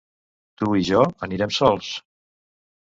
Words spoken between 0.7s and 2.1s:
i jo anirem sols.